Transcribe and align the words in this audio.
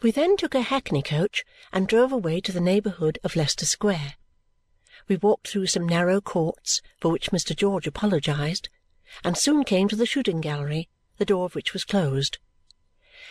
We 0.00 0.12
then 0.12 0.36
took 0.36 0.54
a 0.54 0.62
hackney 0.62 1.02
coach 1.02 1.44
and 1.72 1.88
drove 1.88 2.12
away 2.12 2.40
to 2.42 2.52
the 2.52 2.60
neighbourhood 2.60 3.18
of 3.24 3.34
Leicester 3.34 3.66
Square. 3.66 4.14
We 5.08 5.16
walked 5.16 5.48
through 5.48 5.66
some 5.66 5.88
narrow 5.88 6.20
courts, 6.20 6.80
for 7.00 7.10
which 7.10 7.32
Mr. 7.32 7.56
George 7.56 7.86
apologized, 7.86 8.68
and 9.24 9.36
soon 9.36 9.64
came 9.64 9.88
to 9.88 9.96
the 9.96 10.06
shooting 10.06 10.40
gallery, 10.40 10.88
the 11.16 11.24
door 11.24 11.46
of 11.46 11.56
which 11.56 11.72
was 11.72 11.84
closed. 11.84 12.38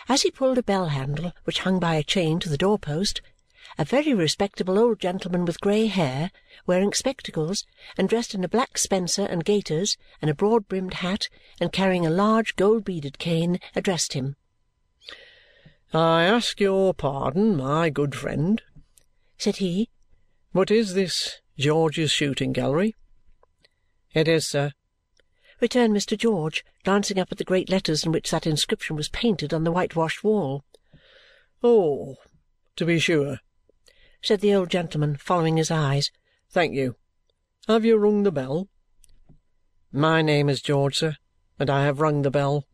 As 0.10 0.24
he 0.24 0.32
pulled 0.32 0.58
a 0.58 0.64
bell 0.64 0.88
handle 0.88 1.32
which 1.46 1.60
hung 1.60 1.80
by 1.80 1.96
a 1.96 2.04
chain 2.04 2.38
to 2.42 2.49
the 2.49 2.58
door 2.58 2.78
post, 2.78 3.22
a 3.78 3.86
very 3.86 4.13
respectable 4.13 4.78
old 4.78 4.99
gentleman 4.99 5.46
with 5.46 5.62
grey 5.62 5.88
hair, 5.88 6.31
wearing 6.65 6.92
spectacles, 6.92 7.65
and 7.97 8.10
dressed 8.10 8.36
in 8.36 8.44
a 8.44 8.49
black 8.49 8.78
spencer 8.78 9.26
and 9.26 9.46
gaiters, 9.46 9.96
and 10.22 10.29
a 10.29 10.36
broad-brimmed 10.36 10.96
hat, 10.96 11.29
and 11.62 11.72
carrying 11.72 12.06
a 12.06 12.10
large 12.10 12.58
gold-beaded 12.58 13.20
cane, 13.20 13.58
addressed 13.74 14.12
him. 14.12 14.36
"I 15.94 16.26
ask 16.26 16.59
your 16.59 16.94
pardon, 16.94 17.55
my 17.55 17.90
good 17.90 18.13
friend," 18.13 18.62
said 19.38 19.55
he, 19.58 19.90
"but 20.52 20.70
is 20.70 20.96
this 20.96 21.40
George's 21.58 22.12
shooting 22.12 22.52
gallery?" 22.52 22.94
"It 24.13 24.27
is, 24.27 24.46
sir," 24.46 24.73
returned 25.62 25.96
Mr. 25.96 26.18
George, 26.18 26.66
glancing 26.84 27.18
up 27.18 27.32
at 27.32 27.38
the 27.38 27.46
great 27.46 27.70
letters 27.70 28.04
in 28.05 28.12
which 28.12 28.32
that 28.32 28.46
inscription 28.46 28.98
was 28.98 29.08
painted 29.08 29.54
on 29.54 29.63
the 29.63 29.72
whitewashed 29.72 30.26
wall. 30.26 30.66
"Oh, 31.63 32.18
to 32.76 32.85
be 32.85 32.99
sure!" 32.99 33.40
said 34.22 34.41
the 34.41 34.54
old 34.54 34.70
gentleman, 34.70 35.16
following 35.16 35.55
his 35.55 35.72
eyes. 35.72 36.12
"Thank 36.49 36.74
you. 36.74 36.98
Have 37.70 37.85
you 37.85 37.96
rung 37.96 38.24
the 38.24 38.32
bell?" 38.34 38.68
"My 39.94 40.22
name 40.22 40.49
is 40.49 40.62
George, 40.62 40.98
sir, 40.98 41.16
and 41.58 41.70
I 41.70 41.85
have 41.85 42.02
rung 42.02 42.24
the 42.24 42.30
bell." 42.30 42.66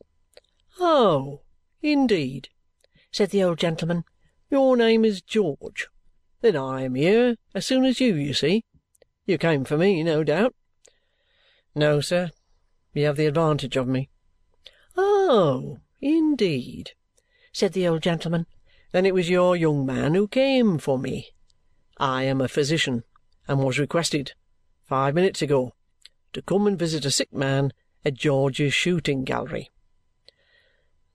"Oh, 0.80 1.44
indeed!" 1.80 2.50
Said 3.13 3.30
the 3.30 3.44
old 3.44 3.59
gentleman. 3.59 4.03
"Your 4.49 4.76
name 4.76 5.05
is 5.05 5.22
George. 5.22 5.88
Then 6.41 6.55
I 6.58 6.81
am 6.81 6.95
here 6.95 7.38
as 7.53 7.64
soon 7.64 7.86
as 7.86 8.02
you, 8.02 8.16
you 8.16 8.33
see. 8.33 8.66
You 9.28 9.38
came 9.38 9.66
for 9.66 9.78
me, 9.78 10.02
no 10.02 10.23
doubt?" 10.23 10.56
"No, 11.75 12.02
sir. 12.02 12.31
You 12.91 13.06
have 13.06 13.16
the 13.16 13.28
advantage 13.28 13.78
of 13.78 13.88
me." 13.88 14.09
"Oh, 14.97 15.78
indeed!" 16.02 16.94
said 17.52 17.73
the 17.73 17.88
old 17.88 18.02
gentleman. 18.02 18.47
Then 18.91 19.06
it 19.06 19.14
was 19.14 19.30
your 19.30 19.56
young 19.56 19.86
man 19.86 20.16
who 20.16 20.28
came 20.28 20.80
for 20.80 20.97
me. 20.97 21.30
I 21.97 22.23
am 22.23 22.41
a 22.41 22.47
physician 22.47 23.03
and 23.47 23.64
was 23.64 23.78
requested, 23.78 24.34
five 24.86 25.14
minutes 25.14 25.44
ago, 25.44 25.75
to 26.34 26.41
come 26.41 26.66
and 26.66 26.80
visit 26.80 27.06
a 27.06 27.11
sick 27.11 27.31
man 27.31 27.73
at 28.03 28.16
George's 28.16 28.73
shooting 28.73 29.23
gallery." 29.23 29.69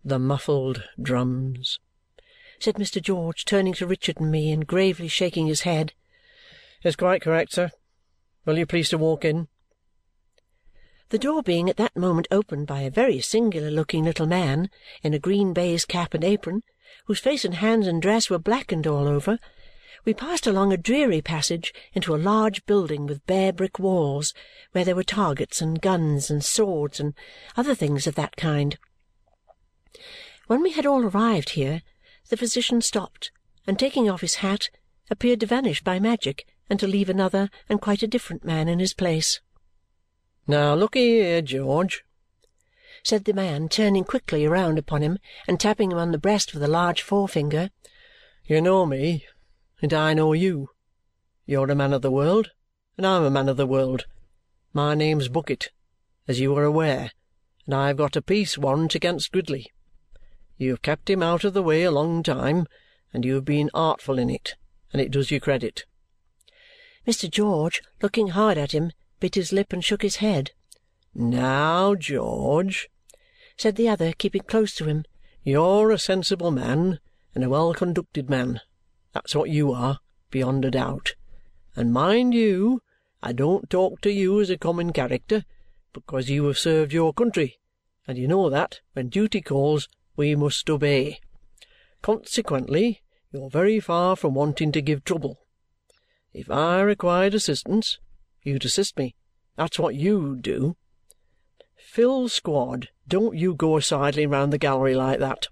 The 0.05 0.21
muffled 0.21 0.85
drums, 1.03 1.81
said 2.61 2.75
Mr. 2.75 3.01
George, 3.01 3.45
turning 3.45 3.73
to 3.75 3.87
Richard 3.87 4.21
and 4.21 4.31
me 4.31 4.51
and 4.51 4.67
gravely 4.67 5.09
shaking 5.09 5.47
his 5.47 5.63
head. 5.63 5.93
"Is 6.83 6.97
quite 6.97 7.23
correct, 7.23 7.53
sir. 7.53 7.71
Will 8.45 8.59
you 8.59 8.67
please 8.67 8.89
to 8.89 8.99
walk 8.99 9.25
in?" 9.25 9.49
The 11.11 11.19
door 11.19 11.43
being 11.43 11.71
at 11.71 11.77
that 11.77 11.97
moment 11.97 12.29
opened 12.31 12.67
by 12.67 12.83
a 12.83 12.91
very 12.91 13.21
singular-looking 13.21 14.05
little 14.05 14.27
man 14.27 14.71
in 15.03 15.15
a 15.15 15.19
green 15.19 15.53
baize 15.53 15.85
cap 15.85 16.15
and 16.15 16.25
apron 16.25 16.63
whose 17.07 17.21
face 17.21 17.45
and 17.45 17.55
hands 17.55 17.87
and 17.87 18.03
dress 18.03 18.29
were 18.29 18.39
blackened 18.39 18.87
all 18.87 19.07
over, 19.07 19.39
we 20.05 20.15
passed 20.15 20.47
along 20.47 20.73
a 20.73 20.77
dreary 20.77 21.21
passage 21.21 21.73
into 21.93 22.15
a 22.15 22.17
large 22.17 22.65
building 22.67 23.07
with 23.07 23.27
bare 23.27 23.53
brick 23.53 23.79
walls, 23.79 24.35
where 24.73 24.85
there 24.85 24.97
were 24.97 25.03
targets 25.03 25.61
and 25.61 25.81
guns 25.81 26.31
and 26.31 26.45
swords 26.45 26.99
and 27.01 27.15
other 27.57 27.75
things 27.75 28.07
of 28.07 28.15
that 28.15 28.37
kind. 28.37 28.79
When 30.47 30.63
we 30.63 30.73
had 30.73 30.87
all 30.87 31.05
arrived 31.05 31.51
here, 31.51 31.83
the 32.29 32.37
physician 32.37 32.81
stopped, 32.81 33.31
and 33.67 33.79
taking 33.79 34.09
off 34.09 34.21
his 34.21 34.37
hat, 34.37 34.71
appeared 35.11 35.41
to 35.41 35.47
vanish 35.47 35.83
by 35.83 35.99
magic 35.99 36.47
and 36.71 36.79
to 36.79 36.87
leave 36.87 37.09
another 37.09 37.51
and 37.69 37.81
quite 37.81 38.03
a 38.03 38.07
different 38.07 38.45
man 38.45 38.69
in 38.69 38.79
his 38.79 38.95
place. 38.95 39.41
"Now 40.47 40.75
look'ee 40.75 41.23
here, 41.23 41.43
George," 41.43 42.05
said 43.03 43.25
the 43.25 43.33
man, 43.33 43.69
turning 43.69 44.05
quickly 44.05 44.47
round 44.47 44.79
upon 44.79 45.03
him 45.03 45.19
and 45.47 45.59
tapping 45.59 45.93
him 45.93 45.99
on 45.99 46.13
the 46.13 46.19
breast 46.19 46.53
with 46.53 46.63
a 46.63 46.69
large 46.69 47.03
forefinger. 47.03 47.71
"You 48.45 48.61
know 48.61 48.85
me, 48.85 49.27
and 49.81 49.95
I 49.95 50.15
know 50.15 50.33
you. 50.33 50.71
You're 51.47 51.71
a 51.71 51.75
man 51.75 51.93
of 51.93 52.03
the 52.03 52.11
world, 52.11 52.51
and 52.97 53.07
I'm 53.07 53.25
a 53.25 53.31
man 53.31 53.49
of 53.49 53.57
the 53.57 53.67
world. 53.67 54.07
My 54.75 54.95
name's 54.95 55.29
Bucket, 55.29 55.71
as 56.27 56.41
you 56.41 56.55
are 56.57 56.65
aware, 56.65 57.13
and 57.65 57.75
I 57.75 57.89
have 57.89 57.97
got 57.97 58.17
a 58.17 58.23
peace 58.23 58.59
warrant 58.59 58.95
against 58.95 59.33
Gridley. 59.33 59.73
You 60.59 60.71
have 60.71 60.83
kept 60.83 61.09
him 61.09 61.23
out 61.23 61.45
of 61.45 61.55
the 61.55 61.63
way 61.63 61.85
a 61.85 61.91
long 61.91 62.23
time, 62.23 62.67
and 63.15 63.25
you 63.25 63.37
have 63.37 63.45
been 63.45 63.71
artful 63.73 64.19
in 64.19 64.29
it, 64.29 64.57
and 64.93 65.01
it 65.01 65.13
does 65.13 65.31
you 65.31 65.41
credit." 65.41 65.87
Mr. 67.07 67.31
George, 67.31 67.81
looking 68.03 68.29
hard 68.29 68.59
at 68.59 68.73
him, 68.73 68.93
bit 69.21 69.37
his 69.37 69.53
lip 69.53 69.73
and 69.73 69.85
shook 69.85 70.03
his 70.03 70.17
head. 70.17 70.51
"Now, 71.15 71.95
George," 71.95 72.91
said 73.57 73.77
the 73.77 73.89
other, 73.89 74.13
keeping 74.13 74.43
close 74.43 74.75
to 74.75 74.85
him, 74.87 75.05
"you're 75.45 75.91
a 75.93 75.99
sensible 75.99 76.51
man 76.51 76.99
and 77.35 77.45
a 77.45 77.49
well 77.49 77.73
conducted 77.73 78.29
man. 78.29 78.61
That's 79.13 79.35
what 79.35 79.51
you 79.51 79.73
are, 79.73 80.01
beyond 80.31 80.65
a 80.65 80.71
doubt. 80.71 81.15
And 81.77 81.93
mind 81.93 82.35
you, 82.35 82.83
I 83.23 83.33
don't 83.33 83.71
talk 83.71 84.01
to 84.01 84.13
you 84.13 84.41
as 84.41 84.51
a 84.51 84.59
common 84.59 84.93
character, 84.93 85.45
because 85.93 86.29
you 86.29 86.45
have 86.47 86.59
served 86.59 86.93
your 86.93 87.13
country, 87.13 87.59
and 88.07 88.19
you 88.19 88.27
know 88.27 88.51
that, 88.51 88.81
when 88.93 89.09
duty 89.09 89.41
calls, 89.41 89.89
we 90.19 90.35
must 90.35 90.69
obey. 90.69 91.21
Consequently, 92.03 93.03
you're 93.33 93.49
very 93.49 93.79
far 93.79 94.17
from 94.17 94.35
wanting 94.35 94.73
to 94.73 94.83
give 94.83 95.05
trouble. 95.05 95.39
If 96.35 96.51
I 96.51 96.81
required 96.81 97.35
assistance, 97.35 97.99
you'd 98.43 98.65
assist 98.65 98.99
me. 98.99 99.15
That's 99.57 99.79
what 99.79 99.95
you'd 99.95 100.43
do. 100.43 100.77
Phil 101.77 102.29
Squod, 102.29 102.89
don't 103.07 103.37
you 103.37 103.55
go 103.55 103.79
sidling 103.79 104.31
round 104.31 104.53
the 104.53 104.59
gallery 104.59 104.97
like 104.97 105.21
that!" 105.21 105.47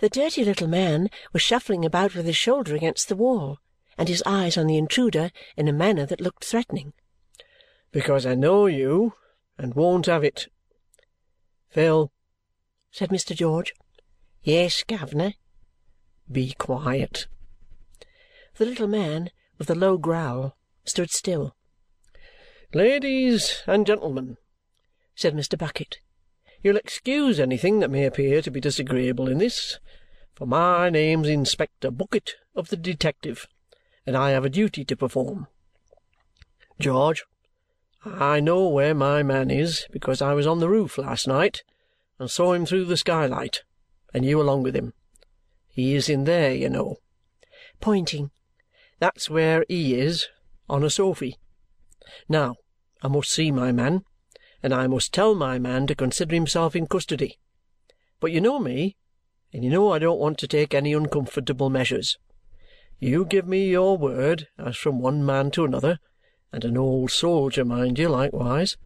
The 0.00 0.08
dirty 0.08 0.44
little 0.44 0.68
man 0.68 1.08
was 1.32 1.40
shuffling 1.40 1.84
about 1.84 2.16
with 2.16 2.26
his 2.26 2.36
shoulder 2.36 2.74
against 2.74 3.08
the 3.08 3.16
wall 3.16 3.58
and 3.96 4.08
his 4.08 4.24
eyes 4.26 4.56
on 4.56 4.66
the 4.66 4.76
intruder 4.76 5.30
in 5.56 5.68
a 5.68 5.72
manner 5.72 6.04
that 6.06 6.20
looked 6.20 6.44
threatening. 6.44 6.94
"Because 7.92 8.26
I 8.26 8.34
know 8.34 8.66
you 8.66 9.14
and 9.56 9.74
won't 9.74 10.06
have 10.06 10.24
it. 10.24 10.48
Phil," 11.68 12.10
said 12.98 13.10
Mr. 13.10 13.32
George. 13.32 13.74
"Yes, 14.42 14.82
guv'ner." 14.82 15.34
"Be 16.28 16.52
quiet." 16.54 17.28
The 18.56 18.64
little 18.64 18.88
man, 18.88 19.30
with 19.56 19.70
a 19.70 19.76
low 19.76 19.98
growl, 19.98 20.56
stood 20.84 21.12
still. 21.12 21.54
"Ladies 22.74 23.62
and 23.68 23.86
gentlemen," 23.86 24.36
said 25.14 25.32
Mr. 25.32 25.56
Bucket, 25.56 26.00
"you'll 26.60 26.76
excuse 26.76 27.38
anything 27.38 27.78
that 27.78 27.90
may 27.92 28.04
appear 28.04 28.42
to 28.42 28.50
be 28.50 28.58
disagreeable 28.60 29.28
in 29.28 29.38
this, 29.38 29.78
for 30.34 30.46
my 30.48 30.90
name's 30.90 31.28
Inspector 31.28 31.88
Bucket 31.92 32.34
of 32.56 32.68
the 32.68 32.76
Detective, 32.76 33.46
and 34.06 34.16
I 34.16 34.30
have 34.30 34.44
a 34.44 34.50
duty 34.50 34.84
to 34.84 34.96
perform. 34.96 35.46
George, 36.80 37.24
I 38.04 38.40
know 38.40 38.68
where 38.68 38.92
my 38.92 39.22
man 39.22 39.52
is 39.52 39.86
because 39.92 40.20
I 40.20 40.32
was 40.32 40.48
on 40.48 40.58
the 40.58 40.68
roof 40.68 40.98
last 40.98 41.28
night 41.28 41.62
and 42.18 42.30
saw 42.30 42.52
him 42.52 42.66
through 42.66 42.84
the 42.84 42.96
skylight, 42.96 43.62
and 44.12 44.24
you 44.24 44.40
along 44.40 44.62
with 44.62 44.74
him. 44.74 44.92
He 45.68 45.94
is 45.94 46.08
in 46.08 46.24
there, 46.24 46.52
you 46.52 46.68
know," 46.68 46.96
pointing. 47.80 48.30
"That's 48.98 49.30
where 49.30 49.64
he 49.68 49.94
is, 49.94 50.28
on 50.68 50.82
a 50.82 50.90
sofy. 50.90 51.36
Now, 52.28 52.56
I 53.02 53.08
must 53.08 53.30
see 53.30 53.50
my 53.50 53.70
man, 53.70 54.04
and 54.62 54.74
I 54.74 54.86
must 54.86 55.12
tell 55.12 55.34
my 55.34 55.58
man 55.58 55.86
to 55.86 55.94
consider 55.94 56.34
himself 56.34 56.74
in 56.74 56.86
custody. 56.86 57.38
But 58.20 58.32
you 58.32 58.40
know 58.40 58.58
me, 58.58 58.96
and 59.52 59.62
you 59.62 59.70
know 59.70 59.92
I 59.92 59.98
don't 59.98 60.18
want 60.18 60.38
to 60.38 60.48
take 60.48 60.74
any 60.74 60.92
uncomfortable 60.92 61.70
measures. 61.70 62.18
You 62.98 63.24
give 63.24 63.46
me 63.46 63.68
your 63.68 63.96
word, 63.96 64.48
as 64.58 64.76
from 64.76 64.98
one 64.98 65.24
man 65.24 65.52
to 65.52 65.64
another, 65.64 66.00
and 66.52 66.64
an 66.64 66.76
old 66.76 67.12
soldier, 67.12 67.64
mind 67.64 67.98
you, 67.98 68.08
likewise, 68.08 68.76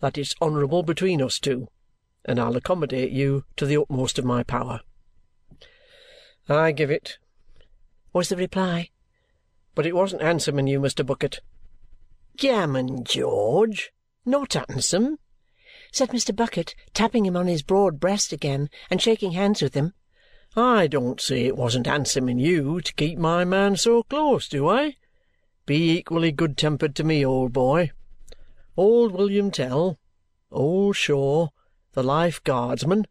that 0.00 0.16
it's 0.16 0.36
honourable 0.40 0.84
between 0.84 1.20
us 1.20 1.40
two, 1.40 1.68
and 2.24 2.38
I'll 2.38 2.56
accommodate 2.56 3.10
you 3.10 3.44
to 3.56 3.66
the 3.66 3.76
utmost 3.76 4.18
of 4.18 4.24
my 4.24 4.42
power." 4.42 4.80
"I 6.48 6.72
give 6.72 6.90
it," 6.90 7.18
was 8.12 8.28
the 8.28 8.36
reply. 8.36 8.90
"But 9.74 9.86
it 9.86 9.94
wasn't 9.94 10.22
handsome 10.22 10.58
in 10.58 10.66
you, 10.66 10.80
Mr. 10.80 11.06
Bucket." 11.06 11.40
"Gammon, 12.36 13.04
George! 13.04 13.92
Not 14.24 14.54
handsome!" 14.54 15.18
said 15.92 16.10
Mr. 16.10 16.34
Bucket, 16.34 16.74
tapping 16.92 17.26
him 17.26 17.36
on 17.36 17.46
his 17.46 17.62
broad 17.62 17.98
breast 18.00 18.32
again 18.32 18.68
and 18.90 19.00
shaking 19.00 19.32
hands 19.32 19.62
with 19.62 19.74
him. 19.74 19.94
"I 20.56 20.88
don't 20.88 21.20
say 21.20 21.46
it 21.46 21.56
wasn't 21.56 21.86
handsome 21.86 22.28
in 22.28 22.38
you 22.38 22.80
to 22.80 22.94
keep 22.94 23.18
my 23.18 23.44
man 23.44 23.76
so 23.76 24.02
close, 24.02 24.48
do 24.48 24.68
I? 24.68 24.96
Be 25.66 25.96
equally 25.96 26.32
good-tempered 26.32 26.96
to 26.96 27.04
me, 27.04 27.24
old 27.24 27.52
boy. 27.52 27.92
Old 28.76 29.12
William 29.12 29.50
Tell, 29.50 29.98
old 30.50 30.96
Shaw, 30.96 31.48
the 31.92 32.02
Life 32.04 32.42
Guardsman, 32.44 33.06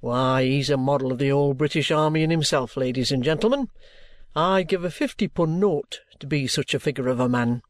Why, 0.00 0.44
he's 0.44 0.68
a 0.68 0.76
model 0.76 1.12
of 1.12 1.18
the 1.18 1.30
old 1.30 1.58
British 1.58 1.92
Army 1.92 2.22
in 2.22 2.30
himself, 2.30 2.76
ladies 2.76 3.12
and 3.12 3.22
gentlemen. 3.22 3.68
I'd 4.34 4.66
give 4.68 4.84
a 4.84 4.90
fifty 4.90 5.28
pun 5.28 5.60
note 5.60 6.00
to 6.18 6.26
be 6.26 6.48
such 6.48 6.74
a 6.74 6.80
figure 6.80 7.08
of 7.08 7.20
a 7.20 7.28
man. 7.28 7.62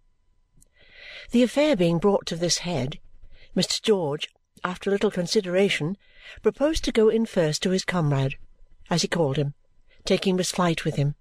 The 1.31 1.43
affair 1.43 1.76
being 1.76 1.99
brought 1.99 2.25
to 2.26 2.37
this 2.37 2.58
head, 2.58 2.99
Mr. 3.55 3.82
George, 3.82 4.29
after 4.64 4.88
a 4.88 4.93
little 4.93 5.11
consideration, 5.11 5.97
proposed 6.43 6.85
to 6.85 6.93
go 6.93 7.11
in 7.11 7.26
first 7.26 7.62
to 7.62 7.70
his 7.70 7.85
comrade, 7.85 8.37
as 8.88 9.03
he 9.03 9.08
called 9.08 9.37
him, 9.37 9.55
taking 10.05 10.37
Miss 10.37 10.53
Flite 10.53 10.85
with 10.85 10.97
him. 10.97 11.17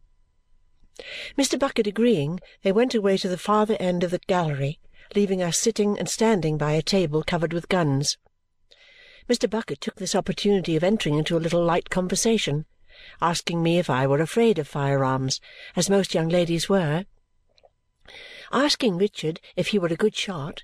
Mr. 1.38 1.60
Bucket 1.60 1.88
agreeing, 1.88 2.40
they 2.64 2.72
went 2.72 2.96
away 2.96 3.18
to 3.18 3.28
the 3.28 3.38
farther 3.38 3.76
end 3.82 4.04
of 4.04 4.12
the 4.12 4.20
gallery, 4.28 4.80
leaving 5.14 5.42
us 5.42 5.60
sitting 5.60 6.00
and 6.00 6.08
standing 6.08 6.58
by 6.58 6.72
a 6.72 6.82
table 6.82 7.22
covered 7.22 7.52
with 7.52 7.68
guns. 7.68 8.18
Mr. 9.28 9.50
Bucket 9.50 9.82
took 9.82 9.96
this 9.96 10.14
opportunity 10.14 10.76
of 10.76 10.84
entering 10.84 11.16
into 11.16 11.36
a 11.36 11.40
little 11.40 11.64
light 11.64 11.90
conversation, 11.90 12.66
asking 13.22 13.64
me 13.64 13.80
if 13.80 13.90
I 13.90 14.06
were 14.06 14.22
afraid 14.22 14.60
of 14.60 14.68
firearms, 14.68 15.42
as 15.76 15.90
most 15.90 16.14
young 16.14 16.30
ladies 16.30 16.70
were, 16.70 17.06
asking 18.52 18.98
Richard 18.98 19.42
if 19.56 19.70
he 19.70 19.80
were 19.80 19.88
a 19.88 19.96
good 19.96 20.16
shot, 20.16 20.64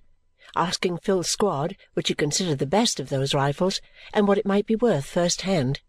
asking 0.56 0.98
Phil 0.98 1.24
Squod 1.24 1.76
which 1.96 2.10
he 2.10 2.14
considered 2.14 2.60
the 2.60 2.68
best 2.68 3.00
of 3.00 3.10
those 3.10 3.34
rifles 3.34 3.82
and 4.14 4.28
what 4.28 4.38
it 4.38 4.46
might 4.46 4.68
be 4.68 4.76
worth 4.76 5.06
first 5.06 5.42
hand, 5.42 5.82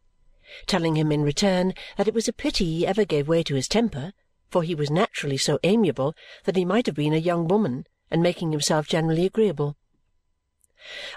telling 0.67 0.97
him 0.97 1.13
in 1.13 1.23
return 1.23 1.75
that 1.99 2.09
it 2.09 2.15
was 2.15 2.27
a 2.27 2.33
pity 2.33 2.65
he 2.65 2.87
ever 2.87 3.05
gave 3.05 3.29
way 3.29 3.43
to 3.43 3.55
his 3.55 3.69
temper, 3.69 4.15
for 4.49 4.63
he 4.63 4.75
was 4.75 4.91
naturally 4.91 5.37
so 5.37 5.59
amiable 5.63 6.15
that 6.45 6.57
he 6.57 6.65
might 6.65 6.87
have 6.87 6.95
been 6.95 7.13
a 7.13 7.19
young 7.19 7.47
woman 7.47 7.87
and 8.11 8.23
making 8.23 8.51
himself 8.51 8.87
generally 8.87 9.27
agreeable. 9.27 9.77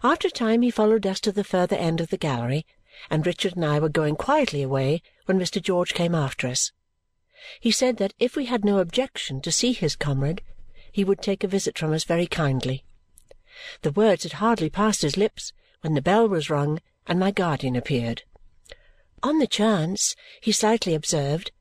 After 0.04 0.28
a 0.28 0.32
time 0.32 0.62
he 0.62 0.72
followed 0.72 1.06
us 1.08 1.20
to 1.22 1.32
the 1.32 1.44
further 1.44 1.76
end 1.76 2.00
of 2.00 2.10
the 2.10 2.18
gallery, 2.18 2.66
and 3.10 3.26
Richard 3.26 3.56
and 3.56 3.66
I 3.66 3.80
were 3.80 3.90
going 3.90 4.16
quietly 4.16 4.62
away 4.62 5.02
when 5.26 5.40
Mr. 5.40 5.62
George 5.62 5.94
came 5.94 6.14
after 6.14 6.48
us. 6.48 6.72
He 7.60 7.72
said 7.72 7.98
that 7.98 8.14
if 8.20 8.36
we 8.36 8.46
had 8.46 8.64
no 8.64 8.80
objection 8.80 9.42
to 9.42 9.52
see 9.52 9.74
his 9.74 9.96
comrade, 9.96 10.42
he 10.92 11.04
would 11.04 11.22
take 11.22 11.44
a 11.44 11.48
visit 11.48 11.78
from 11.78 11.94
us 11.94 12.04
very 12.04 12.28
kindly. 12.28 12.84
The 13.82 13.92
words 13.92 14.24
had 14.24 14.34
hardly 14.34 14.70
passed 14.70 15.02
his 15.02 15.18
lips 15.18 15.52
when 15.82 15.94
the 15.94 16.02
bell 16.02 16.28
was 16.28 16.50
rung 16.50 16.80
and 17.08 17.20
my 17.20 17.32
guardian 17.32 17.76
appeared. 17.76 18.24
On 19.24 19.40
the 19.40 19.48
chance, 19.48 20.16
he 20.42 20.52
slightly 20.52 20.94
observed, 20.94 21.52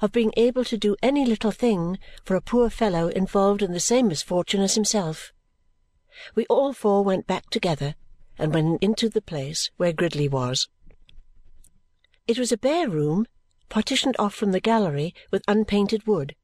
of 0.00 0.12
being 0.12 0.32
able 0.36 0.64
to 0.64 0.76
do 0.76 0.96
any 1.02 1.24
little 1.24 1.50
thing 1.52 1.98
for 2.24 2.34
a 2.36 2.40
poor 2.40 2.70
fellow 2.70 3.08
involved 3.08 3.62
in 3.62 3.72
the 3.72 3.80
same 3.80 4.08
misfortune 4.08 4.60
as 4.60 4.74
himself. 4.74 5.32
We 6.34 6.46
all 6.46 6.72
four 6.72 7.04
went 7.04 7.26
back 7.26 7.50
together 7.50 7.94
and 8.38 8.54
went 8.54 8.82
into 8.82 9.08
the 9.08 9.20
place 9.20 9.70
where 9.76 9.92
Gridley 9.92 10.28
was. 10.28 10.68
It 12.26 12.38
was 12.38 12.52
a 12.52 12.58
bare 12.58 12.88
room, 12.88 13.26
partitioned 13.68 14.16
off 14.18 14.34
from 14.34 14.52
the 14.52 14.60
gallery 14.60 15.14
with 15.30 15.42
unpainted 15.48 16.06
wood. 16.06 16.34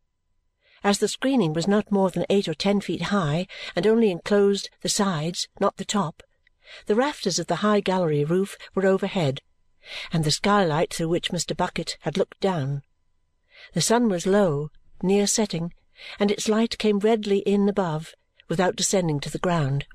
As 0.82 0.98
the 0.98 1.08
screening 1.08 1.52
was 1.52 1.66
not 1.66 1.90
more 1.90 2.10
than 2.10 2.26
eight 2.28 2.48
or 2.48 2.54
ten 2.54 2.80
feet 2.80 3.02
high 3.02 3.46
and 3.74 3.86
only 3.86 4.10
enclosed 4.10 4.70
the 4.82 4.88
sides, 4.88 5.48
not 5.58 5.76
the 5.76 5.84
top, 5.84 6.22
the 6.86 6.94
rafters 6.94 7.38
of 7.38 7.46
the 7.46 7.56
high 7.56 7.80
gallery 7.80 8.24
roof 8.24 8.56
were 8.74 8.86
overhead, 8.86 9.40
and 10.12 10.24
the 10.24 10.30
skylight 10.30 10.92
through 10.92 11.08
which 11.08 11.30
Mr. 11.30 11.56
Bucket 11.56 11.96
had 12.00 12.16
looked 12.16 12.40
down. 12.40 12.82
The 13.72 13.80
sun 13.80 14.08
was 14.08 14.26
low, 14.26 14.70
near 15.02 15.26
setting, 15.26 15.72
and 16.18 16.30
its 16.30 16.48
light 16.48 16.78
came 16.78 16.98
redly 16.98 17.38
in 17.40 17.68
above 17.68 18.14
without 18.48 18.76
descending 18.76 19.20
to 19.20 19.30
the 19.30 19.38
ground. 19.38 19.86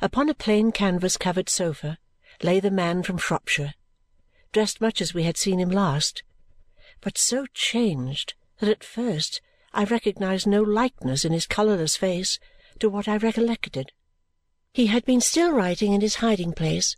Upon 0.00 0.28
a 0.28 0.34
plain 0.34 0.72
canvas-covered 0.72 1.48
sofa 1.48 1.98
lay 2.42 2.60
the 2.60 2.70
man 2.70 3.02
from 3.02 3.18
Shropshire, 3.18 3.74
dressed 4.52 4.80
much 4.80 5.00
as 5.00 5.14
we 5.14 5.24
had 5.24 5.36
seen 5.36 5.58
him 5.58 5.70
last, 5.70 6.22
but 7.00 7.18
so 7.18 7.46
changed 7.54 8.34
that 8.60 8.70
at 8.70 8.84
first 8.84 9.40
I 9.72 9.84
recognized 9.84 10.46
no 10.46 10.62
likeness 10.62 11.24
in 11.24 11.32
his 11.32 11.46
colourless 11.46 11.96
face 11.96 12.38
to 12.80 12.88
what 12.88 13.08
I 13.08 13.16
recollected. 13.16 13.92
He 14.72 14.86
had 14.86 15.04
been 15.04 15.20
still 15.20 15.52
writing 15.52 15.92
in 15.92 16.00
his 16.00 16.16
hiding-place 16.16 16.96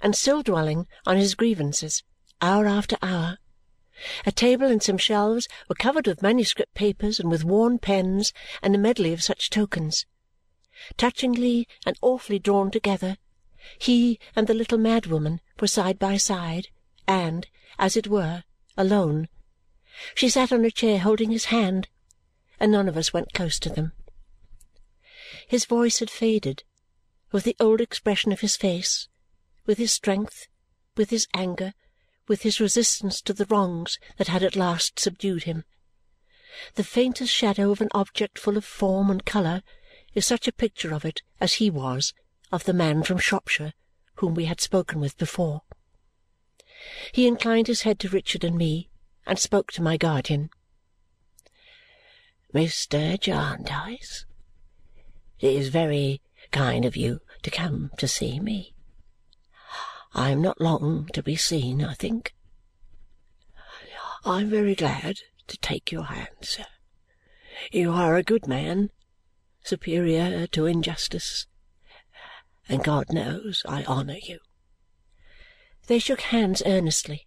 and 0.00 0.14
still 0.14 0.42
dwelling 0.42 0.86
on 1.06 1.16
his 1.16 1.34
grievances, 1.34 2.02
hour 2.40 2.66
after 2.66 2.96
hour. 3.02 3.38
A 4.26 4.32
table 4.32 4.66
and 4.66 4.82
some 4.82 4.98
shelves 4.98 5.48
were 5.68 5.74
covered 5.74 6.06
with 6.06 6.22
manuscript 6.22 6.74
papers 6.74 7.20
and 7.20 7.30
with 7.30 7.44
worn 7.44 7.78
pens 7.78 8.32
and 8.62 8.74
a 8.74 8.78
medley 8.78 9.12
of 9.12 9.22
such 9.22 9.50
tokens. 9.50 10.06
Touchingly 10.96 11.68
and 11.86 11.96
awfully 12.02 12.38
drawn 12.38 12.70
together, 12.70 13.16
he 13.78 14.18
and 14.34 14.46
the 14.46 14.54
little 14.54 14.78
mad 14.78 15.06
woman 15.06 15.40
were 15.60 15.68
side 15.68 15.98
by 15.98 16.16
side 16.16 16.68
and, 17.06 17.46
as 17.78 17.96
it 17.96 18.08
were, 18.08 18.44
alone. 18.76 19.28
She 20.14 20.28
sat 20.28 20.52
on 20.52 20.64
a 20.64 20.70
chair 20.70 20.98
holding 20.98 21.30
his 21.30 21.46
hand, 21.46 21.88
and 22.58 22.72
none 22.72 22.88
of 22.88 22.96
us 22.96 23.12
went 23.12 23.34
close 23.34 23.58
to 23.60 23.68
them. 23.68 23.92
His 25.46 25.64
voice 25.64 25.98
had 25.98 26.10
faded, 26.10 26.64
with 27.30 27.44
the 27.44 27.56
old 27.60 27.80
expression 27.80 28.32
of 28.32 28.40
his 28.40 28.56
face, 28.56 29.08
with 29.66 29.78
his 29.78 29.92
strength, 29.92 30.48
with 30.96 31.10
his 31.10 31.26
anger, 31.34 31.74
with 32.28 32.42
his 32.42 32.60
resistance 32.60 33.20
to 33.22 33.32
the 33.32 33.46
wrongs 33.46 33.98
that 34.16 34.28
had 34.28 34.42
at 34.42 34.56
last 34.56 34.98
subdued 34.98 35.44
him. 35.44 35.64
The 36.74 36.84
faintest 36.84 37.32
shadow 37.32 37.70
of 37.70 37.80
an 37.80 37.88
object 37.92 38.38
full 38.38 38.56
of 38.56 38.64
form 38.64 39.10
and 39.10 39.24
colour 39.24 39.62
is 40.14 40.26
such 40.26 40.46
a 40.46 40.52
picture 40.52 40.92
of 40.92 41.04
it 41.04 41.22
as 41.40 41.54
he 41.54 41.70
was 41.70 42.12
of 42.50 42.64
the 42.64 42.74
man 42.74 43.02
from 43.02 43.18
Shropshire 43.18 43.72
whom 44.16 44.34
we 44.34 44.44
had 44.44 44.60
spoken 44.60 45.00
with 45.00 45.16
before. 45.18 45.62
He 47.12 47.26
inclined 47.26 47.66
his 47.66 47.82
head 47.82 47.98
to 48.00 48.08
Richard 48.08 48.44
and 48.44 48.56
me 48.56 48.88
and 49.26 49.38
spoke 49.38 49.72
to 49.72 49.82
my 49.82 49.96
guardian. 49.96 50.50
"Mr. 52.52 53.18
Jarndyce, 53.18 54.26
it 55.40 55.54
is 55.54 55.68
very 55.68 56.20
kind 56.50 56.84
of 56.84 56.96
you 56.96 57.20
to 57.42 57.50
come 57.50 57.90
to 57.98 58.06
see 58.06 58.38
me. 58.38 58.71
I 60.14 60.30
am 60.30 60.42
not 60.42 60.60
long 60.60 61.08
to 61.14 61.22
be 61.22 61.36
seen, 61.36 61.82
I 61.82 61.94
think. 61.94 62.34
I 64.24 64.42
am 64.42 64.50
very 64.50 64.74
glad 64.74 65.20
to 65.48 65.56
take 65.58 65.90
your 65.90 66.04
hand, 66.04 66.36
sir. 66.42 66.66
You 67.70 67.92
are 67.92 68.16
a 68.16 68.22
good 68.22 68.46
man, 68.46 68.90
superior 69.64 70.46
to 70.48 70.66
injustice, 70.66 71.46
and 72.68 72.84
God 72.84 73.12
knows 73.12 73.62
I 73.66 73.84
honour 73.84 74.18
you. 74.22 74.38
They 75.86 75.98
shook 75.98 76.20
hands 76.20 76.62
earnestly, 76.64 77.26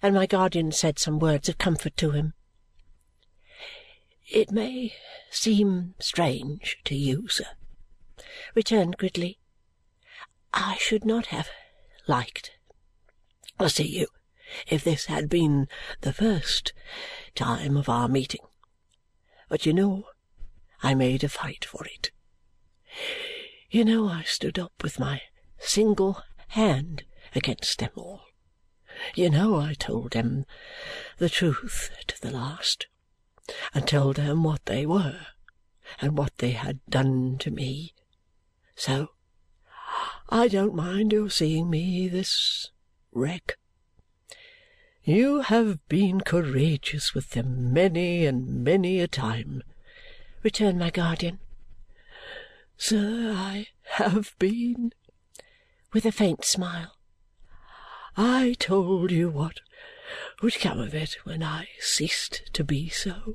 and 0.00 0.14
my 0.14 0.26
guardian 0.26 0.72
said 0.72 0.98
some 0.98 1.18
words 1.18 1.48
of 1.48 1.58
comfort 1.58 1.96
to 1.98 2.10
him. 2.10 2.34
"It 4.26 4.50
may 4.50 4.94
seem 5.30 5.94
strange 6.00 6.78
to 6.84 6.94
you, 6.94 7.28
sir," 7.28 7.56
returned 8.54 8.96
Gridley. 8.96 9.38
"I 10.52 10.76
should 10.78 11.04
not 11.04 11.26
have 11.26 11.48
liked 12.06 12.52
see 13.68 13.86
you 13.86 14.06
if 14.66 14.84
this 14.84 15.06
had 15.06 15.28
been 15.28 15.68
the 16.00 16.12
first 16.12 16.72
time 17.34 17.76
of 17.76 17.88
our 17.88 18.08
meeting. 18.08 18.44
But 19.48 19.66
you 19.66 19.72
know 19.72 20.04
I 20.82 20.94
made 20.94 21.22
a 21.22 21.28
fight 21.28 21.64
for 21.64 21.84
it. 21.86 22.10
You 23.70 23.84
know 23.84 24.08
I 24.08 24.22
stood 24.22 24.58
up 24.58 24.72
with 24.82 24.98
my 24.98 25.22
single 25.58 26.22
hand 26.48 27.04
against 27.34 27.78
them 27.78 27.90
all. 27.94 28.22
You 29.14 29.30
know 29.30 29.56
I 29.56 29.74
told 29.74 30.12
them 30.12 30.44
the 31.18 31.30
truth 31.30 31.90
to 32.08 32.20
the 32.20 32.30
last, 32.30 32.86
and 33.72 33.86
told 33.86 34.16
them 34.16 34.42
what 34.42 34.66
they 34.66 34.84
were 34.84 35.26
and 36.00 36.18
what 36.18 36.36
they 36.38 36.50
had 36.50 36.84
done 36.88 37.38
to 37.38 37.50
me. 37.50 37.94
So 38.76 39.08
I 40.34 40.48
don't 40.48 40.74
mind 40.74 41.12
your 41.12 41.28
seeing 41.28 41.68
me 41.68 42.08
this 42.08 42.70
wreck. 43.12 43.58
You 45.04 45.42
have 45.42 45.86
been 45.90 46.22
courageous 46.22 47.12
with 47.12 47.32
them 47.32 47.70
many 47.70 48.24
and 48.24 48.64
many 48.64 48.98
a 49.00 49.06
time, 49.06 49.62
returned 50.42 50.78
my 50.78 50.88
guardian. 50.88 51.38
Sir, 52.78 53.34
I 53.36 53.66
have 53.98 54.34
been, 54.38 54.94
with 55.92 56.06
a 56.06 56.12
faint 56.12 56.46
smile. 56.46 56.96
I 58.16 58.56
told 58.58 59.10
you 59.10 59.28
what 59.28 59.60
would 60.40 60.58
come 60.58 60.80
of 60.80 60.94
it 60.94 61.18
when 61.24 61.42
I 61.42 61.68
ceased 61.78 62.40
to 62.54 62.64
be 62.64 62.88
so. 62.88 63.34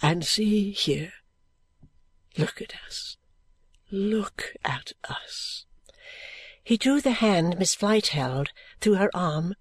And 0.00 0.24
see 0.24 0.70
here. 0.70 1.14
Look 2.38 2.62
at 2.62 2.74
us. 2.86 3.16
Look 3.90 4.54
at 4.64 4.92
us. 5.08 5.66
He 6.62 6.76
drew 6.76 7.00
the 7.00 7.12
hand 7.12 7.58
Miss 7.58 7.74
Flite 7.74 8.08
held 8.08 8.50
through 8.80 8.94
her 8.94 9.10
arm 9.14 9.54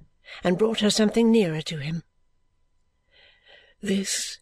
and 0.43 0.57
brought 0.57 0.79
her 0.79 0.89
something 0.89 1.31
nearer 1.31 1.62
to 1.62 1.77
him. 1.77 2.03
This 3.81 4.39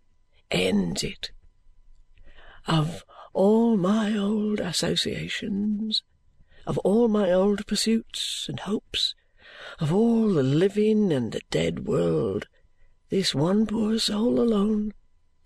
ends 0.51 1.03
it. 1.03 1.31
Of 2.67 3.03
all 3.33 3.77
my 3.77 4.15
old 4.15 4.59
associations, 4.59 6.03
of 6.67 6.77
all 6.79 7.07
my 7.07 7.31
old 7.31 7.65
pursuits 7.65 8.47
and 8.47 8.59
hopes, 8.59 9.15
of 9.79 9.93
all 9.93 10.29
the 10.29 10.43
living 10.43 11.11
and 11.11 11.31
the 11.31 11.41
dead 11.49 11.85
world, 11.87 12.47
this 13.09 13.33
one 13.33 13.65
poor 13.65 13.97
soul 13.99 14.39
alone 14.39 14.93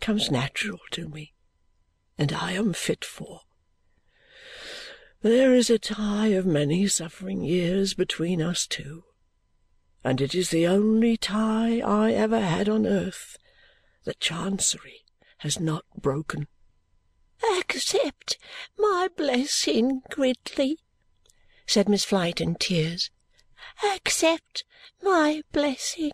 comes 0.02 0.30
natural 0.30 0.80
to 0.92 1.08
me, 1.08 1.34
and 2.18 2.34
I 2.34 2.52
am 2.52 2.74
fit 2.74 3.06
for. 3.06 3.42
There 5.26 5.56
is 5.56 5.72
a 5.72 5.80
tie 5.80 6.28
of 6.28 6.46
many 6.46 6.86
suffering 6.86 7.42
years 7.44 7.96
between 7.96 8.44
us 8.44 8.68
two, 8.68 9.06
and 10.04 10.22
it 10.22 10.36
is 10.36 10.52
the 10.52 10.68
only 10.68 11.18
tie 11.18 11.80
I 11.80 12.12
ever 12.12 12.40
had 12.40 12.70
on 12.70 12.86
earth 12.86 13.36
that 14.04 14.20
Chancery 14.20 15.04
has 15.40 15.60
not 15.60 15.84
broken. 16.00 16.48
Accept 17.58 18.38
my 18.78 19.08
blessing, 19.18 20.04
Gridley, 20.12 20.78
said 21.66 21.90
Miss 21.90 22.06
Flite 22.06 22.40
in 22.40 22.54
tears. 22.54 23.10
Accept 23.84 24.64
my 25.02 25.42
blessing. 25.52 26.12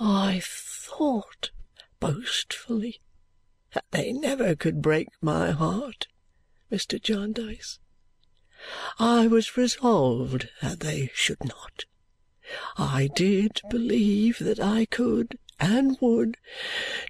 I 0.00 0.40
thought 0.42 1.50
boastfully 2.00 3.02
that 3.74 3.84
they 3.90 4.14
never 4.14 4.56
could 4.56 4.80
break 4.80 5.08
my 5.20 5.50
heart, 5.50 6.06
Mr. 6.70 7.00
Jarndyce. 7.00 7.78
I 8.98 9.26
was 9.26 9.56
resolved 9.56 10.48
that 10.62 10.80
they 10.80 11.10
should 11.14 11.44
not. 11.44 11.84
I 12.76 13.08
did 13.14 13.60
believe 13.70 14.38
that 14.40 14.60
I 14.60 14.86
could 14.86 15.38
and 15.58 15.96
would 16.00 16.36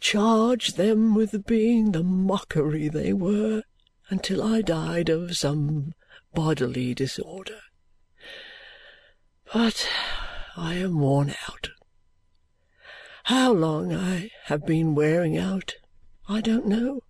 charge 0.01 0.75
them 0.75 1.15
with 1.15 1.47
being 1.47 1.93
the 1.93 2.03
mockery 2.03 2.89
they 2.89 3.13
were 3.13 3.63
until 4.09 4.43
I 4.43 4.63
died 4.63 5.09
of 5.09 5.37
some 5.37 5.95
bodily 6.35 6.95
disorder. 6.95 7.61
But 9.53 9.89
I 10.57 10.75
am 10.75 11.01
worn 11.01 11.35
out. 11.49 11.71
How 13.25 13.53
long 13.53 13.93
I 13.93 14.31
have 14.45 14.65
been 14.65 14.95
wearing 14.95 15.37
out, 15.37 15.75
I 16.29 16.41
don't 16.41 16.67
know. 16.67 17.01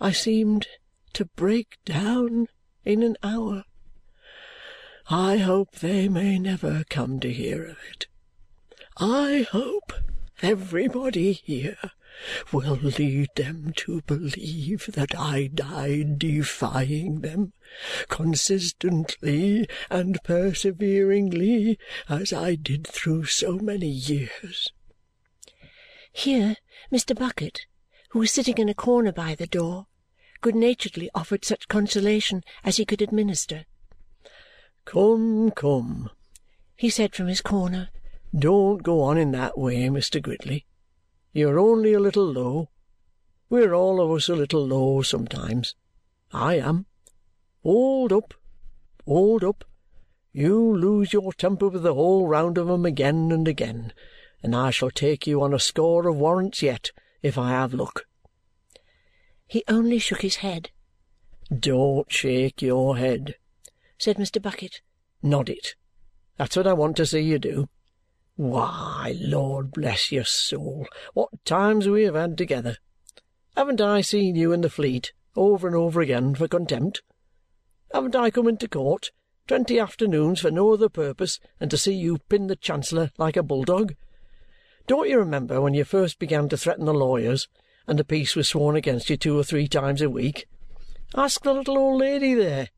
I 0.00 0.12
seemed 0.12 0.66
to 1.18 1.24
break 1.24 1.78
down 1.84 2.46
in 2.84 3.02
an 3.02 3.16
hour. 3.24 3.64
I 5.10 5.38
hope 5.38 5.72
they 5.72 6.08
may 6.08 6.38
never 6.38 6.84
come 6.88 7.18
to 7.18 7.32
hear 7.32 7.64
of 7.64 7.76
it. 7.90 8.06
I 8.98 9.44
hope 9.50 9.92
everybody 10.42 11.32
here 11.32 11.90
will 12.52 12.76
lead 12.76 13.30
them 13.34 13.72
to 13.78 14.00
believe 14.02 14.90
that 14.92 15.18
I 15.18 15.48
died 15.52 16.20
defying 16.20 17.22
them 17.22 17.52
consistently 18.06 19.68
and 19.90 20.22
perseveringly 20.22 21.80
as 22.08 22.32
I 22.32 22.54
did 22.54 22.86
through 22.86 23.24
so 23.24 23.58
many 23.58 23.88
years. 23.88 24.72
Here 26.12 26.58
Mr. 26.92 27.18
Bucket, 27.18 27.66
who 28.10 28.20
was 28.20 28.30
sitting 28.30 28.58
in 28.58 28.68
a 28.68 28.74
corner 28.74 29.10
by 29.10 29.34
the 29.34 29.48
door, 29.48 29.88
good 30.40 30.54
naturedly 30.54 31.10
offered 31.14 31.44
such 31.44 31.68
consolation 31.68 32.42
as 32.64 32.76
he 32.76 32.84
could 32.84 33.02
administer. 33.02 33.64
Come, 34.84 35.50
come, 35.50 36.10
he 36.76 36.90
said 36.90 37.14
from 37.14 37.26
his 37.26 37.40
corner. 37.40 37.90
Don't 38.36 38.82
go 38.82 39.00
on 39.00 39.18
in 39.18 39.32
that 39.32 39.58
way, 39.58 39.88
Mr. 39.88 40.20
Gridley. 40.20 40.66
You're 41.32 41.58
only 41.58 41.92
a 41.92 42.00
little 42.00 42.24
low. 42.24 42.70
We're 43.50 43.74
all 43.74 44.00
of 44.00 44.10
us 44.10 44.28
a 44.28 44.34
little 44.34 44.66
low 44.66 45.02
sometimes. 45.02 45.74
I 46.32 46.54
am. 46.56 46.86
Hold 47.62 48.12
up, 48.12 48.34
hold 49.06 49.42
up. 49.42 49.64
You 50.32 50.76
lose 50.76 51.12
your 51.12 51.32
temper 51.32 51.68
with 51.68 51.82
the 51.82 51.94
whole 51.94 52.26
round 52.26 52.58
of 52.58 52.68
'em 52.68 52.84
again 52.84 53.32
and 53.32 53.48
again, 53.48 53.92
and 54.42 54.54
I 54.54 54.70
shall 54.70 54.90
take 54.90 55.26
you 55.26 55.42
on 55.42 55.54
a 55.54 55.58
score 55.58 56.06
of 56.06 56.16
warrants 56.16 56.62
yet, 56.62 56.92
if 57.22 57.36
I 57.38 57.50
have 57.50 57.74
luck. 57.74 58.04
He 59.48 59.64
only 59.66 59.98
shook 59.98 60.20
his 60.20 60.36
head. 60.36 60.70
Don't 61.50 62.12
shake 62.12 62.60
your 62.60 62.98
head, 62.98 63.36
said 63.98 64.18
Mr. 64.18 64.40
Bucket. 64.40 64.82
Nod 65.22 65.48
it. 65.48 65.74
That's 66.36 66.54
what 66.54 66.66
I 66.66 66.74
want 66.74 66.96
to 66.98 67.06
see 67.06 67.20
you 67.20 67.38
do. 67.38 67.68
Why, 68.36 69.16
Lord 69.18 69.72
bless 69.72 70.12
your 70.12 70.24
soul, 70.24 70.86
what 71.14 71.30
times 71.44 71.88
we 71.88 72.04
have 72.04 72.14
had 72.14 72.36
together! 72.36 72.76
Haven't 73.56 73.80
I 73.80 74.02
seen 74.02 74.36
you 74.36 74.52
in 74.52 74.60
the 74.60 74.70
Fleet 74.70 75.12
over 75.34 75.66
and 75.66 75.74
over 75.74 76.00
again 76.02 76.34
for 76.34 76.46
contempt? 76.46 77.02
Haven't 77.92 78.14
I 78.14 78.30
come 78.30 78.46
into 78.46 78.68
court 78.68 79.10
twenty 79.48 79.80
afternoons 79.80 80.40
for 80.40 80.50
no 80.50 80.74
other 80.74 80.90
purpose 80.90 81.40
than 81.58 81.70
to 81.70 81.78
see 81.78 81.94
you 81.94 82.18
pin 82.28 82.48
the 82.48 82.54
Chancellor 82.54 83.10
like 83.16 83.36
a 83.36 83.42
bulldog? 83.42 83.94
Don't 84.86 85.08
you 85.08 85.18
remember 85.18 85.60
when 85.60 85.74
you 85.74 85.84
first 85.84 86.18
began 86.18 86.48
to 86.50 86.56
threaten 86.56 86.84
the 86.84 86.94
lawyers 86.94 87.48
and 87.88 87.98
the 87.98 88.04
peace 88.04 88.36
was 88.36 88.48
sworn 88.48 88.76
against 88.76 89.08
you 89.10 89.16
two 89.16 89.36
or 89.36 89.42
three 89.42 89.66
times 89.66 90.02
a 90.02 90.10
week? 90.10 90.46
Ask 91.16 91.42
the 91.42 91.54
little 91.54 91.78
old 91.78 92.00
lady 92.00 92.34
there. 92.34 92.68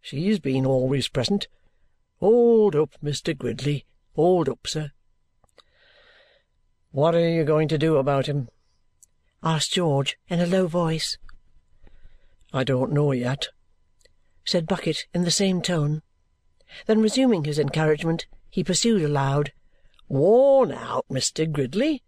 She's 0.00 0.38
been 0.38 0.64
always 0.64 1.06
present. 1.08 1.46
Hold 2.18 2.74
up, 2.74 2.94
Mr. 3.04 3.36
Gridley, 3.36 3.84
hold 4.14 4.48
up, 4.48 4.66
sir. 4.66 4.92
What 6.90 7.14
are 7.14 7.28
you 7.28 7.44
going 7.44 7.68
to 7.68 7.78
do 7.78 7.96
about 7.96 8.26
him? 8.26 8.48
asked 9.42 9.74
George 9.74 10.16
in 10.28 10.40
a 10.40 10.46
low 10.46 10.66
voice. 10.66 11.18
I 12.52 12.64
don't 12.64 12.92
know 12.92 13.12
yet, 13.12 13.48
said 14.44 14.66
Bucket 14.66 15.04
in 15.12 15.24
the 15.24 15.30
same 15.30 15.60
tone. 15.60 16.00
Then 16.86 17.02
resuming 17.02 17.44
his 17.44 17.58
encouragement, 17.58 18.26
he 18.48 18.64
pursued 18.64 19.02
aloud, 19.02 19.52
Worn 20.08 20.72
out, 20.72 21.04
Mr. 21.10 21.50
Gridley? 21.50 22.02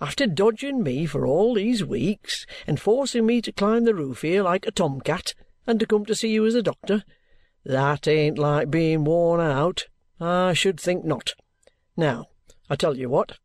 After 0.00 0.26
dodging 0.26 0.82
me 0.82 1.06
for 1.06 1.26
all 1.26 1.54
these 1.54 1.84
weeks 1.84 2.46
and 2.66 2.78
forcing 2.78 3.24
me 3.24 3.40
to 3.40 3.52
climb 3.52 3.84
the 3.84 3.94
roof 3.94 4.22
here 4.22 4.42
like 4.42 4.66
a 4.66 4.70
tomcat 4.70 5.34
and 5.66 5.80
to 5.80 5.86
come 5.86 6.04
to 6.06 6.14
see 6.14 6.28
you 6.28 6.44
as 6.44 6.54
a 6.54 6.62
doctor? 6.62 7.02
That 7.64 8.06
ain't 8.06 8.38
like 8.38 8.70
being 8.70 9.04
worn 9.04 9.40
out. 9.40 9.86
I 10.20 10.52
should 10.52 10.78
think 10.78 11.04
not. 11.04 11.34
Now, 11.96 12.26
I 12.68 12.76
tell 12.76 12.96
you 12.96 13.08
what. 13.08 13.38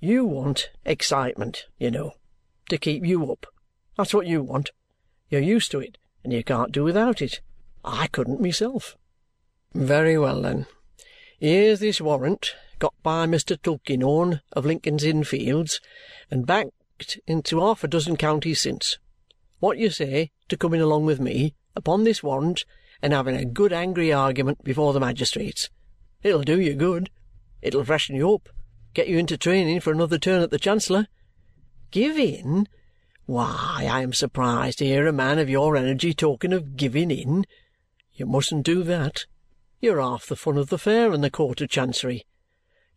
You 0.00 0.24
want 0.24 0.70
excitement, 0.84 1.66
you 1.78 1.90
know, 1.90 2.12
to 2.68 2.78
keep 2.78 3.04
you 3.04 3.30
up. 3.30 3.46
That's 3.96 4.14
what 4.14 4.26
you 4.26 4.42
want. 4.42 4.70
You're 5.28 5.40
used 5.40 5.70
to 5.72 5.80
it, 5.80 5.98
and 6.24 6.32
you 6.32 6.42
can't 6.44 6.72
do 6.72 6.84
without 6.84 7.22
it. 7.22 7.40
I 7.84 8.06
couldn't 8.08 8.40
myself. 8.40 8.96
Very 9.74 10.18
well, 10.18 10.42
then. 10.42 10.66
Here's 11.38 11.80
this 11.80 12.00
warrant 12.00 12.54
got 12.78 12.94
by 13.02 13.26
Mr. 13.26 13.60
Tulkinghorn 13.60 14.40
of 14.52 14.64
Lincoln's 14.64 15.04
Inn 15.04 15.24
Fields 15.24 15.80
and 16.30 16.46
backed 16.46 17.18
into 17.26 17.60
half 17.60 17.84
a 17.84 17.88
dozen 17.88 18.16
counties 18.16 18.60
since. 18.60 18.98
What 19.60 19.78
you 19.78 19.90
say 19.90 20.30
to 20.48 20.56
coming 20.56 20.80
along 20.80 21.06
with 21.06 21.20
me 21.20 21.54
upon 21.74 22.04
this 22.04 22.22
warrant 22.22 22.64
and 23.02 23.12
having 23.12 23.36
a 23.36 23.44
good 23.44 23.72
angry 23.72 24.12
argument 24.12 24.64
before 24.64 24.92
the 24.92 25.00
magistrates? 25.00 25.70
It'll 26.22 26.42
do 26.42 26.60
you 26.60 26.74
good. 26.74 27.10
It'll 27.62 27.84
freshen 27.84 28.16
you 28.16 28.34
up 28.34 28.48
get 28.98 29.06
you 29.06 29.16
into 29.16 29.36
training 29.36 29.78
for 29.78 29.92
another 29.92 30.18
turn 30.18 30.42
at 30.42 30.50
the 30.50 30.58
Chancellor. 30.58 31.06
Give 31.92 32.18
in? 32.18 32.66
Why, 33.26 33.86
I 33.88 34.02
am 34.02 34.12
surprised 34.12 34.78
to 34.78 34.86
hear 34.86 35.06
a 35.06 35.12
man 35.12 35.38
of 35.38 35.48
your 35.48 35.76
energy 35.76 36.12
talking 36.12 36.52
of 36.52 36.76
giving 36.76 37.12
in. 37.12 37.44
You 38.14 38.26
mustn't 38.26 38.64
do 38.64 38.82
that. 38.82 39.26
You're 39.80 40.00
half 40.00 40.26
the 40.26 40.34
fun 40.34 40.56
of 40.56 40.68
the 40.68 40.78
fair 40.78 41.12
in 41.12 41.20
the 41.20 41.30
Court 41.30 41.60
of 41.60 41.68
Chancery. 41.68 42.26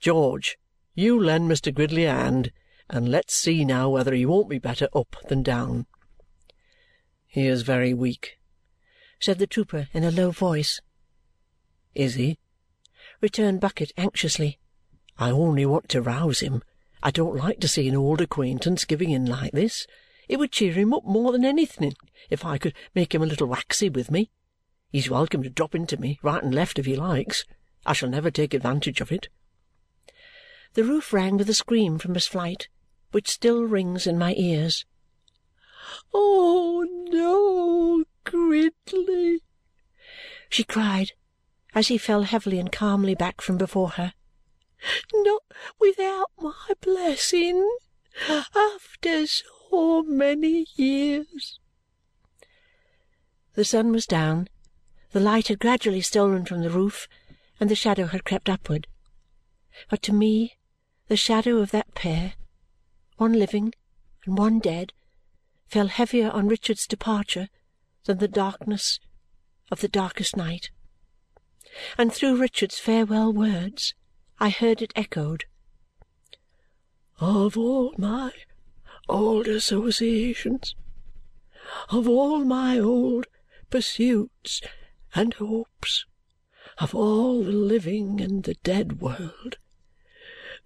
George, 0.01 0.57
you 0.95 1.21
lend 1.21 1.47
Mr. 1.47 1.71
Gridley 1.71 2.05
a 2.05 2.11
hand, 2.11 2.51
and 2.89 3.09
let's 3.09 3.35
see 3.35 3.63
now 3.63 3.87
whether 3.87 4.15
he 4.15 4.25
won't 4.25 4.49
be 4.49 4.57
better 4.57 4.89
up 4.95 5.15
than 5.29 5.43
down. 5.43 5.85
He 7.27 7.45
is 7.45 7.61
very 7.61 7.93
weak, 7.93 8.39
said 9.19 9.37
the 9.37 9.45
trooper 9.45 9.89
in 9.93 10.03
a 10.03 10.09
low 10.09 10.31
voice. 10.31 10.81
Is 11.93 12.15
he? 12.15 12.39
returned 13.21 13.61
Bucket 13.61 13.91
anxiously. 13.95 14.57
I 15.19 15.29
only 15.29 15.67
want 15.67 15.87
to 15.89 16.01
rouse 16.01 16.39
him. 16.39 16.63
I 17.03 17.11
don't 17.11 17.35
like 17.35 17.59
to 17.59 17.67
see 17.67 17.87
an 17.87 17.95
old 17.95 18.21
acquaintance 18.21 18.85
giving 18.85 19.11
in 19.11 19.27
like 19.27 19.51
this. 19.51 19.85
It 20.27 20.39
would 20.39 20.51
cheer 20.51 20.73
him 20.73 20.95
up 20.95 21.05
more 21.05 21.31
than 21.31 21.45
anything 21.45 21.93
if 22.31 22.43
I 22.43 22.57
could 22.57 22.73
make 22.95 23.13
him 23.13 23.21
a 23.21 23.27
little 23.27 23.47
waxy 23.47 23.89
with 23.89 24.09
me. 24.09 24.31
He's 24.89 25.11
welcome 25.11 25.43
to 25.43 25.49
drop 25.51 25.75
into 25.75 25.97
me, 25.97 26.17
right 26.23 26.41
and 26.41 26.55
left, 26.55 26.79
if 26.79 26.87
he 26.87 26.95
likes. 26.95 27.45
I 27.85 27.93
shall 27.93 28.09
never 28.09 28.31
take 28.31 28.55
advantage 28.55 28.99
of 28.99 29.11
it. 29.11 29.29
The 30.73 30.83
roof 30.85 31.11
rang 31.11 31.35
with 31.35 31.49
a 31.49 31.53
scream 31.53 31.99
from 31.99 32.13
Miss 32.13 32.27
Flite, 32.27 32.69
which 33.11 33.29
still 33.29 33.63
rings 33.63 34.07
in 34.07 34.17
my 34.17 34.33
ears. 34.37 34.85
Oh, 36.13 36.85
no, 37.09 38.05
Gridley! 38.23 39.41
she 40.49 40.63
cried 40.63 41.11
as 41.73 41.87
he 41.87 41.97
fell 41.97 42.23
heavily 42.23 42.59
and 42.59 42.71
calmly 42.71 43.15
back 43.15 43.41
from 43.41 43.57
before 43.57 43.89
her. 43.91 44.13
Not 45.13 45.43
without 45.79 46.31
my 46.39 46.69
blessing. 46.81 47.69
After 48.29 49.27
so 49.27 50.03
many 50.03 50.67
years. 50.75 51.59
The 53.55 53.65
sun 53.65 53.91
was 53.91 54.05
down, 54.05 54.47
the 55.11 55.19
light 55.19 55.49
had 55.49 55.59
gradually 55.59 56.01
stolen 56.01 56.45
from 56.45 56.61
the 56.61 56.69
roof, 56.69 57.07
and 57.59 57.69
the 57.69 57.75
shadow 57.75 58.07
had 58.07 58.23
crept 58.23 58.49
upward. 58.49 58.87
But 59.89 60.01
to 60.03 60.13
me 60.13 60.57
the 61.11 61.17
shadow 61.17 61.57
of 61.57 61.71
that 61.71 61.93
pair, 61.93 62.35
one 63.17 63.33
living 63.33 63.73
and 64.25 64.37
one 64.37 64.59
dead, 64.59 64.93
fell 65.67 65.87
heavier 65.87 66.31
on 66.31 66.47
Richard's 66.47 66.87
departure 66.87 67.49
than 68.05 68.19
the 68.19 68.29
darkness 68.29 68.97
of 69.69 69.81
the 69.81 69.89
darkest 69.89 70.37
night. 70.37 70.69
And 71.97 72.13
through 72.13 72.37
Richard's 72.37 72.79
farewell 72.79 73.33
words 73.33 73.93
I 74.39 74.51
heard 74.51 74.81
it 74.81 74.93
echoed. 74.95 75.43
Of 77.19 77.57
all 77.57 77.93
my 77.97 78.31
old 79.09 79.49
associations, 79.49 80.75
of 81.89 82.07
all 82.07 82.45
my 82.45 82.79
old 82.79 83.27
pursuits 83.69 84.61
and 85.13 85.33
hopes, 85.33 86.05
of 86.77 86.95
all 86.95 87.43
the 87.43 87.51
living 87.51 88.21
and 88.21 88.45
the 88.45 88.55
dead 88.63 89.01
world, 89.01 89.57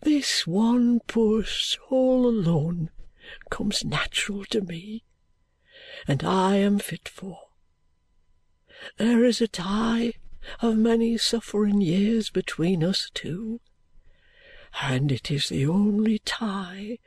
this 0.02 0.46
one 0.46 1.00
poor 1.08 1.44
soul 1.44 2.28
alone 2.28 2.90
comes 3.50 3.84
natural 3.84 4.46
to 4.46 4.62
me, 4.62 5.04
and 6.08 6.24
I 6.24 6.58
am 6.58 6.80
fit 6.80 7.10
for. 7.10 7.40
There 8.98 9.24
is 9.24 9.42
a 9.42 9.48
tie 9.48 10.14
of 10.62 10.78
many 10.78 11.18
suffering 11.18 11.82
years 11.82 12.30
between 12.30 12.84
us 12.84 13.10
two, 13.14 13.62
and 14.82 15.12
it 15.12 15.32
is 15.32 15.50
the 15.50 15.66
only 15.66 16.20
tie 16.20 17.00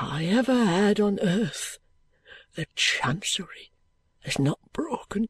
I 0.00 0.24
ever 0.24 0.64
had 0.64 1.00
on 1.00 1.18
earth 1.20 1.78
that 2.54 2.74
Chancery 2.76 3.72
has 4.20 4.38
not 4.38 4.58
broken. 4.72 5.28